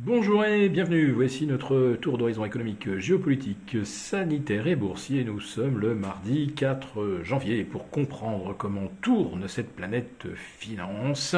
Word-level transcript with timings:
Bonjour 0.00 0.44
et 0.44 0.68
bienvenue, 0.68 1.10
voici 1.10 1.44
notre 1.44 1.96
tour 2.00 2.18
d'horizon 2.18 2.44
économique, 2.44 2.98
géopolitique, 2.98 3.78
sanitaire 3.84 4.68
et 4.68 4.76
boursier. 4.76 5.24
Nous 5.24 5.40
sommes 5.40 5.80
le 5.80 5.96
mardi 5.96 6.52
4 6.54 7.24
janvier 7.24 7.64
pour 7.64 7.90
comprendre 7.90 8.54
comment 8.56 8.92
tourne 9.02 9.48
cette 9.48 9.74
planète 9.74 10.26
finance. 10.36 11.34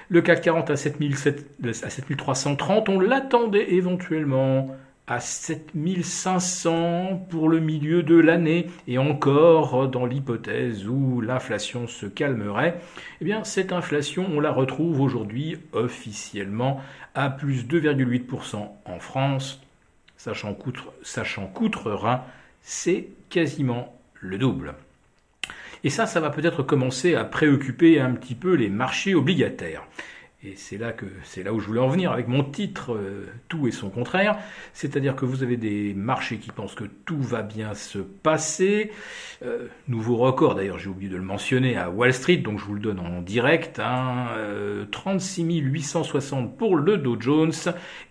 Le 0.09 0.21
CAC 0.21 0.41
40 0.41 0.69
à, 0.71 0.75
7330, 0.75 2.89
on 2.89 2.99
l'attendait 2.99 3.73
éventuellement 3.73 4.75
à 5.07 5.19
7500 5.19 7.27
pour 7.29 7.49
le 7.49 7.59
milieu 7.59 8.03
de 8.03 8.15
l'année 8.15 8.67
et 8.87 8.97
encore 8.97 9.89
dans 9.89 10.05
l'hypothèse 10.05 10.87
où 10.87 11.19
l'inflation 11.21 11.87
se 11.87 12.05
calmerait, 12.05 12.79
eh 13.19 13.25
bien 13.25 13.43
cette 13.43 13.73
inflation 13.73 14.25
on 14.31 14.39
la 14.39 14.51
retrouve 14.51 15.01
aujourd'hui 15.01 15.57
officiellement 15.73 16.79
à 17.15 17.29
plus 17.29 17.65
2,8% 17.65 18.69
en 18.85 18.99
France, 18.99 19.61
sachant 20.23 21.47
qu'outre-Rhin, 21.47 22.23
c'est 22.61 23.07
quasiment 23.29 23.99
le 24.19 24.37
double. 24.37 24.75
Et 25.83 25.89
ça, 25.89 26.05
ça 26.05 26.19
va 26.19 26.29
peut-être 26.29 26.61
commencer 26.61 27.15
à 27.15 27.23
préoccuper 27.23 27.99
un 27.99 28.11
petit 28.11 28.35
peu 28.35 28.53
les 28.53 28.69
marchés 28.69 29.15
obligataires. 29.15 29.83
Et 30.43 30.55
c'est 30.55 30.79
là 30.79 30.91
que 30.91 31.05
c'est 31.23 31.43
là 31.43 31.53
où 31.53 31.59
je 31.59 31.67
voulais 31.67 31.79
en 31.79 31.87
venir 31.87 32.11
avec 32.11 32.27
mon 32.27 32.43
titre 32.43 32.95
euh, 32.95 33.27
Tout 33.47 33.67
et 33.67 33.71
son 33.71 33.91
contraire, 33.91 34.39
c'est-à-dire 34.73 35.15
que 35.15 35.23
vous 35.23 35.43
avez 35.43 35.55
des 35.55 35.93
marchés 35.93 36.37
qui 36.37 36.49
pensent 36.49 36.73
que 36.73 36.85
tout 37.05 37.21
va 37.21 37.43
bien 37.43 37.75
se 37.75 37.99
passer. 37.99 38.91
Euh, 39.45 39.67
nouveau 39.87 40.17
record 40.17 40.55
d'ailleurs, 40.55 40.79
j'ai 40.79 40.89
oublié 40.89 41.11
de 41.11 41.17
le 41.17 41.21
mentionner 41.21 41.77
à 41.77 41.91
Wall 41.91 42.11
Street, 42.11 42.37
donc 42.37 42.57
je 42.57 42.65
vous 42.65 42.73
le 42.73 42.79
donne 42.79 42.99
en 42.99 43.21
direct. 43.21 43.79
Hein, 43.79 44.29
36 44.89 45.59
860 45.59 46.57
pour 46.57 46.75
le 46.75 46.97
Dow 46.97 47.21
Jones 47.21 47.53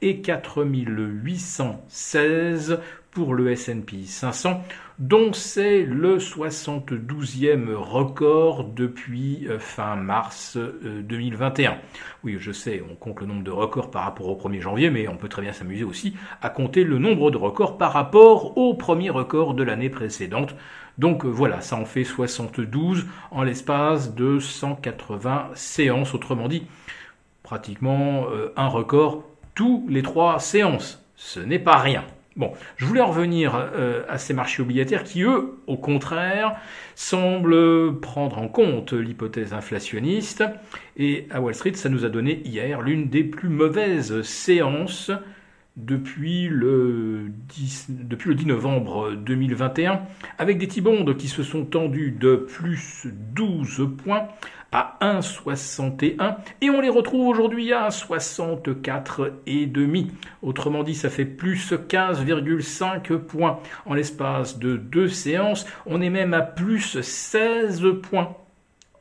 et 0.00 0.20
4 0.20 0.64
816 0.64 2.78
pour 3.10 3.34
le 3.34 3.50
S&P 3.50 4.04
500, 4.04 4.62
dont 4.98 5.32
c'est 5.32 5.82
le 5.82 6.18
72e 6.18 7.74
record 7.74 8.64
depuis 8.64 9.46
euh, 9.48 9.58
fin 9.58 9.96
mars 9.96 10.56
2021. 10.56 11.70
Euh, 11.70 11.74
oui, 12.22 12.36
je 12.38 12.52
sais, 12.52 12.82
on 12.88 12.94
compte 12.94 13.20
le 13.20 13.26
nombre 13.26 13.42
de 13.42 13.50
records 13.50 13.90
par 13.90 14.04
rapport 14.04 14.28
au 14.28 14.36
1er 14.36 14.60
janvier, 14.60 14.90
mais 14.90 15.08
on 15.08 15.16
peut 15.16 15.28
très 15.28 15.42
bien 15.42 15.52
s'amuser 15.52 15.84
aussi 15.84 16.14
à 16.40 16.50
compter 16.50 16.84
le 16.84 16.98
nombre 16.98 17.30
de 17.30 17.36
records 17.36 17.78
par 17.78 17.92
rapport 17.92 18.56
au 18.56 18.74
premier 18.74 19.10
record 19.10 19.54
de 19.54 19.64
l'année 19.64 19.90
précédente. 19.90 20.54
Donc 20.98 21.24
euh, 21.24 21.28
voilà, 21.28 21.62
ça 21.62 21.76
en 21.76 21.86
fait 21.86 22.04
72 22.04 23.06
en 23.32 23.42
l'espace 23.42 24.14
de 24.14 24.38
180 24.38 25.48
séances, 25.54 26.14
autrement 26.14 26.46
dit, 26.46 26.66
pratiquement 27.42 28.26
un 28.56 28.68
record 28.68 29.24
tous 29.56 29.84
les 29.88 30.02
trois 30.02 30.38
séances. 30.38 31.04
Ce 31.16 31.40
n'est 31.40 31.58
pas 31.58 31.78
rien. 31.78 32.04
Bon, 32.40 32.54
je 32.78 32.86
voulais 32.86 33.02
en 33.02 33.08
revenir 33.08 33.54
euh, 33.54 34.02
à 34.08 34.16
ces 34.16 34.32
marchés 34.32 34.62
obligataires 34.62 35.04
qui, 35.04 35.24
eux, 35.24 35.58
au 35.66 35.76
contraire, 35.76 36.56
semblent 36.94 38.00
prendre 38.00 38.38
en 38.38 38.48
compte 38.48 38.94
l'hypothèse 38.94 39.52
inflationniste. 39.52 40.42
Et 40.96 41.26
à 41.30 41.42
Wall 41.42 41.54
Street, 41.54 41.74
ça 41.74 41.90
nous 41.90 42.06
a 42.06 42.08
donné 42.08 42.40
hier 42.46 42.80
l'une 42.80 43.10
des 43.10 43.24
plus 43.24 43.50
mauvaises 43.50 44.22
séances 44.22 45.10
depuis 45.86 46.48
le 46.48 47.26
10, 47.48 47.86
depuis 47.90 48.30
le 48.30 48.34
10 48.34 48.46
novembre 48.46 49.12
2021, 49.12 50.02
avec 50.38 50.58
des 50.58 50.68
T-bonds 50.68 51.14
qui 51.14 51.28
se 51.28 51.42
sont 51.42 51.64
tendus 51.64 52.10
de 52.10 52.36
plus 52.36 53.06
12 53.34 53.88
points 54.02 54.28
à 54.72 54.96
1,61 55.00 56.36
et 56.60 56.70
on 56.70 56.80
les 56.80 56.88
retrouve 56.88 57.26
aujourd'hui 57.26 57.72
à 57.72 57.88
64,5. 57.88 60.10
Autrement 60.42 60.84
dit, 60.84 60.94
ça 60.94 61.10
fait 61.10 61.24
plus 61.24 61.72
15,5 61.72 63.18
points 63.18 63.58
en 63.86 63.94
l'espace 63.94 64.58
de 64.58 64.76
deux 64.76 65.08
séances. 65.08 65.66
On 65.86 66.00
est 66.00 66.10
même 66.10 66.34
à 66.34 66.42
plus 66.42 67.00
16 67.00 67.82
points 68.02 68.36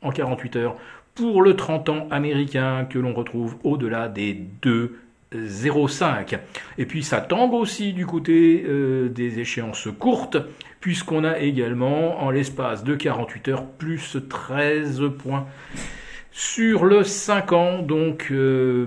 en 0.02 0.10
48 0.10 0.56
heures 0.56 0.76
pour 1.14 1.42
le 1.42 1.54
30 1.54 1.88
ans 1.90 2.08
américain 2.10 2.86
que 2.86 2.98
l'on 2.98 3.12
retrouve 3.12 3.56
au-delà 3.62 4.08
des 4.08 4.34
2 4.62 4.96
0,5. 5.34 6.38
Et 6.78 6.86
puis 6.86 7.02
ça 7.02 7.20
tangue 7.20 7.54
aussi 7.54 7.92
du 7.92 8.06
côté 8.06 8.64
euh, 8.66 9.08
des 9.08 9.38
échéances 9.38 9.88
courtes, 9.98 10.38
puisqu'on 10.80 11.24
a 11.24 11.38
également 11.38 12.22
en 12.22 12.30
l'espace 12.30 12.84
de 12.84 12.94
48 12.94 13.48
heures 13.48 13.66
plus 13.66 14.16
13 14.28 15.02
points 15.18 15.46
sur 16.32 16.84
le 16.84 17.04
5 17.04 17.52
ans. 17.52 17.82
Donc 17.82 18.28
euh, 18.30 18.86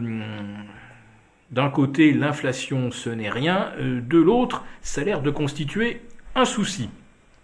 d'un 1.52 1.70
côté 1.70 2.12
l'inflation 2.14 2.92
ce 2.92 3.10
n'est 3.10 3.30
rien, 3.30 3.72
euh, 3.80 4.02
de 4.02 4.18
l'autre 4.18 4.66
ça 4.82 5.02
a 5.02 5.04
l'air 5.06 5.22
de 5.22 5.30
constituer 5.30 6.02
un 6.36 6.46
souci. 6.46 6.90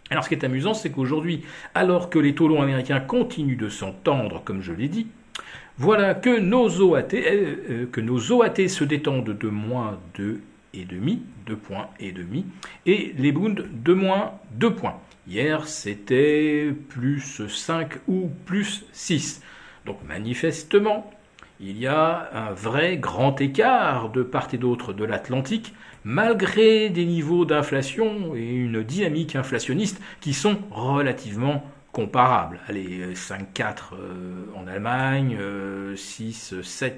Alors 0.10 0.24
ce 0.24 0.30
qui 0.30 0.36
est 0.36 0.44
amusant 0.44 0.74
c'est 0.74 0.90
qu'aujourd'hui, 0.90 1.46
alors 1.74 2.10
que 2.10 2.20
les 2.20 2.36
taux 2.36 2.48
longs 2.48 2.62
américains 2.62 3.00
continuent 3.00 3.58
de 3.58 3.70
s'entendre, 3.70 4.42
comme 4.44 4.62
je 4.62 4.74
l'ai 4.74 4.90
dit, 4.90 5.08
voilà 5.78 6.14
que 6.14 6.40
nos 6.40 6.82
OAT, 6.82 7.14
euh, 7.14 7.86
euh, 7.92 8.68
se 8.68 8.84
détendent 8.84 9.38
de 9.38 9.48
moins 9.48 9.98
2 10.16 10.42
et 10.74 10.86
demi, 10.86 11.22
2 11.46 11.56
points 11.56 11.88
et 12.00 12.12
demi, 12.12 12.46
et 12.86 13.14
les 13.18 13.32
Bund 13.32 13.66
de 13.72 13.94
moins 13.94 14.34
2 14.56 14.74
points. 14.74 14.98
Hier, 15.28 15.68
c'était 15.68 16.74
plus 16.90 17.48
5 17.48 17.94
ou 18.08 18.30
plus 18.46 18.84
6. 18.92 19.42
Donc 19.86 19.98
manifestement, 20.08 21.10
il 21.62 21.78
y 21.78 21.88
a 21.88 22.30
un 22.34 22.52
vrai 22.52 22.98
grand 22.98 23.40
écart 23.40 24.10
de 24.10 24.24
part 24.24 24.50
et 24.54 24.58
d'autre 24.58 24.92
de 24.92 25.06
l'Atlantique, 25.06 25.74
malgré 26.04 26.90
des 26.90 27.06
niveaux 27.06 27.46
d'inflation 27.46 28.36
et 28.36 28.50
une 28.50 28.84
dynamique 28.84 29.36
inflationniste 29.36 30.02
qui 30.22 30.34
sont 30.34 30.58
relativement 30.72 31.64
comparables. 32.00 32.62
Allez, 32.70 33.14
5-4 33.14 33.94
euh, 33.94 34.46
en 34.56 34.68
Allemagne, 34.68 35.38
6-7 35.96 36.86
euh, 36.86 36.92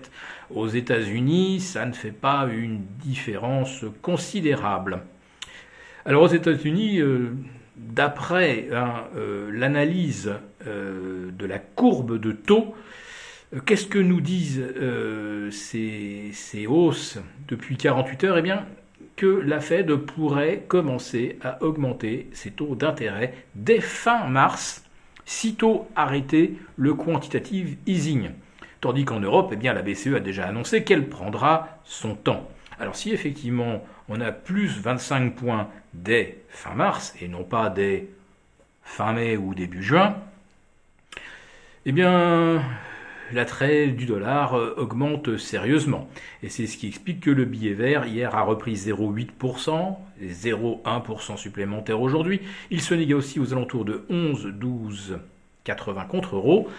aux 0.54 0.68
États-Unis, 0.68 1.60
ça 1.60 1.88
ne 1.88 1.94
fait 1.94 2.12
pas 2.12 2.48
une 2.52 2.84
différence 3.04 3.84
considérable. 4.04 5.00
Alors 6.06 6.22
aux 6.22 6.28
États-Unis, 6.28 7.00
euh, 7.00 7.32
d'après 7.76 8.68
hein, 8.72 9.06
l'analyse 9.52 10.32
de 10.64 11.46
la 11.48 11.58
courbe 11.58 12.20
de 12.20 12.32
taux, 12.32 12.76
qu'est-ce 13.66 13.88
que 13.88 13.98
nous 13.98 14.22
disent 14.22 14.64
ces, 15.50 16.30
ces, 16.32 16.68
hausses 16.68 17.18
depuis 17.48 17.76
48 17.76 18.24
heures? 18.26 18.38
Eh 18.38 18.44
bien, 18.44 18.68
que 19.16 19.26
la 19.26 19.62
Fed 19.62 19.96
pourrait 19.96 20.64
commencer 20.68 21.40
à 21.42 21.64
augmenter 21.64 22.30
ses 22.34 22.52
taux 22.52 22.76
d'intérêt 22.76 23.34
dès 23.56 23.82
fin 23.82 24.28
mars, 24.28 24.84
sitôt 25.26 25.88
arrêté 25.96 26.58
le 26.78 26.94
quantitative 26.94 27.78
easing. 27.86 28.32
Tandis 28.82 29.06
qu'en 29.06 29.20
Europe, 29.20 29.52
eh 29.54 29.56
bien, 29.56 29.74
la 29.74 29.84
BCE 29.84 30.16
a 30.16 30.20
déjà 30.20 30.48
annoncé 30.48 30.84
qu'elle 30.84 31.08
prendra 31.08 31.80
son 31.84 32.16
temps. 32.16 32.50
Alors 32.82 32.96
si 32.96 33.12
effectivement 33.12 33.86
on 34.10 34.20
a 34.22 34.32
plus 34.32 34.80
25 34.80 35.36
points 35.36 35.70
dès 35.94 36.40
fin 36.50 36.74
mars 36.74 37.14
et 37.22 37.28
non 37.28 37.44
pas 37.44 37.70
dès 37.70 38.08
fin 38.84 39.14
mai 39.14 39.38
ou 39.38 39.54
début 39.54 39.84
juin, 39.84 40.16
eh 41.86 41.92
bien 41.92 42.64
l'attrait 43.34 43.88
du 43.88 44.06
dollar 44.06 44.56
euh, 44.56 44.74
augmente 44.78 45.38
sérieusement. 45.38 46.08
Et 46.44 46.50
c'est 46.50 46.68
ce 46.68 46.78
qui 46.78 46.88
explique 46.88 47.22
que 47.22 47.32
le 47.32 47.46
billet 47.46 47.74
vert 47.74 48.06
hier 48.06 48.36
a 48.36 48.42
repris 48.42 48.76
0,8%, 48.76 49.96
0,1% 50.24 51.38
supplémentaire 51.38 52.02
aujourd'hui. 52.02 52.42
Il 52.70 52.82
se 52.82 52.94
négocie 52.94 53.40
aux 53.40 53.54
alentours 53.54 53.86
de 53.86 54.04
11, 54.10 54.48
12, 54.54 55.20
80 55.64 56.06
contre 56.06 56.36
euros. 56.36 56.70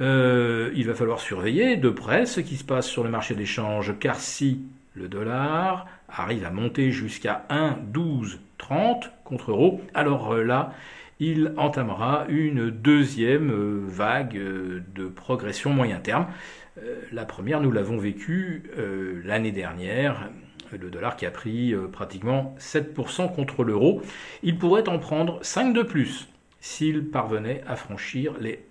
Euh, 0.00 0.72
il 0.74 0.86
va 0.86 0.94
falloir 0.94 1.20
surveiller 1.20 1.76
de 1.76 1.88
près 1.88 2.26
ce 2.26 2.40
qui 2.40 2.56
se 2.56 2.64
passe 2.64 2.88
sur 2.88 3.04
le 3.04 3.10
marché 3.10 3.34
d'échange, 3.34 3.94
car 4.00 4.18
si 4.18 4.60
le 4.94 5.08
dollar 5.08 5.86
arrive 6.08 6.44
à 6.44 6.50
monter 6.50 6.90
jusqu'à 6.90 7.44
1,1230 7.50 9.10
contre 9.24 9.50
euros, 9.50 9.80
alors 9.94 10.34
euh, 10.34 10.42
là, 10.42 10.72
il 11.20 11.52
entamera 11.56 12.26
une 12.28 12.70
deuxième 12.70 13.50
euh, 13.50 13.82
vague 13.86 14.34
de 14.36 15.06
progression 15.06 15.70
moyen 15.70 15.98
terme. 15.98 16.26
La 17.12 17.24
première, 17.24 17.60
nous 17.60 17.70
l'avons 17.70 17.98
vécue 17.98 18.64
l'année 19.24 19.52
dernière, 19.52 20.28
le 20.72 20.90
dollar 20.90 21.16
qui 21.16 21.24
a 21.24 21.30
pris 21.30 21.72
pratiquement 21.92 22.56
7% 22.58 23.32
contre 23.32 23.62
l'euro. 23.62 24.02
Il 24.42 24.58
pourrait 24.58 24.88
en 24.88 24.98
prendre 24.98 25.38
5 25.42 25.72
de 25.72 25.82
plus 25.82 26.26
s'il 26.60 27.10
parvenait 27.10 27.62
à 27.68 27.76
franchir 27.76 28.34
les 28.40 28.64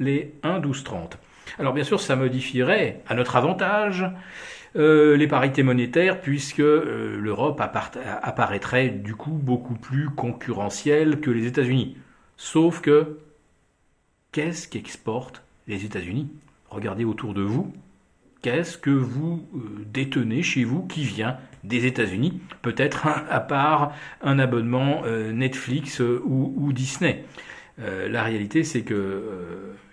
les 0.00 0.34
1,1230. 0.42 1.12
Alors 1.58 1.72
bien 1.72 1.84
sûr, 1.84 2.00
ça 2.00 2.16
modifierait 2.16 3.00
à 3.06 3.14
notre 3.14 3.36
avantage 3.36 4.04
euh, 4.76 5.16
les 5.16 5.26
parités 5.26 5.62
monétaires 5.62 6.20
puisque 6.20 6.60
euh, 6.60 7.18
l'Europe 7.18 7.60
apparaîtrait 7.60 8.88
du 8.90 9.14
coup 9.14 9.32
beaucoup 9.32 9.74
plus 9.74 10.10
concurrentielle 10.10 11.20
que 11.20 11.30
les 11.30 11.46
États-Unis. 11.46 11.96
Sauf 12.36 12.80
que 12.80 13.18
qu'est-ce 14.32 14.68
qu'exportent 14.68 15.42
les 15.66 15.84
États-Unis? 15.84 16.28
Regardez 16.68 17.04
autour 17.04 17.34
de 17.34 17.42
vous. 17.42 17.72
Qu'est-ce 18.42 18.78
que 18.78 18.90
vous 18.90 19.44
euh, 19.54 19.84
détenez 19.92 20.42
chez 20.42 20.64
vous 20.64 20.82
qui 20.86 21.04
vient 21.04 21.36
des 21.64 21.86
États-Unis? 21.86 22.40
Peut-être 22.62 23.06
à 23.06 23.40
part 23.40 23.92
un 24.22 24.38
abonnement 24.38 25.02
Netflix 25.32 26.00
ou 26.00 26.72
Disney. 26.72 27.24
Euh, 27.80 28.08
la 28.08 28.22
réalité, 28.22 28.64
c'est 28.64 28.82
que 28.82 29.22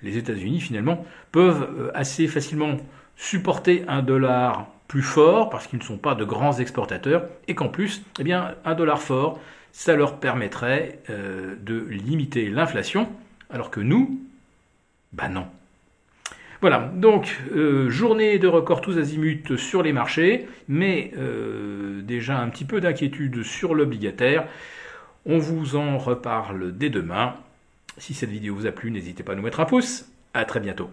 les 0.01 0.17
États-Unis, 0.17 0.59
finalement, 0.59 1.05
peuvent 1.31 1.91
assez 1.93 2.27
facilement 2.27 2.77
supporter 3.17 3.83
un 3.89 4.01
dollar 4.01 4.67
plus 4.87 5.01
fort 5.01 5.49
parce 5.49 5.67
qu'ils 5.67 5.79
ne 5.79 5.83
sont 5.83 5.97
pas 5.97 6.15
de 6.15 6.23
grands 6.23 6.59
exportateurs 6.59 7.27
et 7.49 7.55
qu'en 7.55 7.67
plus, 7.67 8.03
eh 8.19 8.23
bien, 8.23 8.55
un 8.63 8.75
dollar 8.75 9.01
fort, 9.01 9.41
ça 9.73 9.95
leur 9.95 10.19
permettrait 10.19 10.99
de 11.09 11.85
limiter 11.89 12.49
l'inflation, 12.49 13.09
alors 13.49 13.69
que 13.69 13.81
nous, 13.81 14.21
bah 15.11 15.27
non. 15.27 15.45
Voilà, 16.61 16.91
donc 16.95 17.37
journée 17.87 18.39
de 18.39 18.47
record 18.47 18.81
tous 18.81 18.97
azimuts 18.97 19.57
sur 19.57 19.83
les 19.83 19.93
marchés, 19.93 20.47
mais 20.67 21.11
déjà 22.01 22.39
un 22.39 22.49
petit 22.49 22.65
peu 22.65 22.81
d'inquiétude 22.81 23.43
sur 23.43 23.75
l'obligataire. 23.75 24.47
On 25.25 25.37
vous 25.37 25.75
en 25.75 25.97
reparle 25.97 26.75
dès 26.77 26.89
demain. 26.89 27.35
Si 27.97 28.13
cette 28.13 28.29
vidéo 28.29 28.55
vous 28.55 28.65
a 28.65 28.71
plu, 28.71 28.89
n'hésitez 28.89 29.23
pas 29.23 29.33
à 29.33 29.35
nous 29.35 29.43
mettre 29.43 29.59
un 29.59 29.65
pouce. 29.65 30.09
À 30.33 30.45
très 30.45 30.59
bientôt. 30.59 30.89